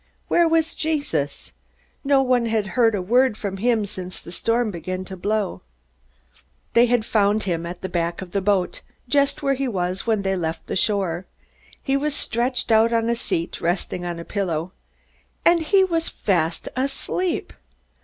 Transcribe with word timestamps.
Where 0.29 0.47
was 0.47 0.73
Jesus? 0.73 1.53
No 2.03 2.23
one 2.23 2.47
had 2.47 2.69
heard 2.73 2.95
a 2.95 3.03
word 3.03 3.37
from 3.37 3.57
him 3.57 3.85
since 3.85 4.19
the 4.19 4.31
storm 4.31 4.71
began 4.71 5.05
to 5.05 5.15
blow. 5.15 5.61
They 6.73 6.87
found 7.03 7.43
him 7.43 7.67
at 7.67 7.81
the 7.83 7.87
back 7.87 8.19
of 8.23 8.31
the 8.31 8.41
boat, 8.41 8.81
just 9.07 9.43
where 9.43 9.53
he 9.53 9.67
was 9.67 10.07
when 10.07 10.23
they 10.23 10.35
left 10.35 10.65
the 10.65 10.75
shore. 10.75 11.27
He 11.83 11.95
was 11.95 12.15
stretched 12.15 12.71
out 12.71 12.91
on 12.91 13.11
a 13.11 13.15
seat, 13.15 13.61
resting 13.61 14.03
on 14.03 14.17
a 14.17 14.25
pillow. 14.25 14.71
And 15.45 15.59
he 15.61 15.83
was 15.83 16.09
fast 16.09 16.67
asleep! 16.75 17.53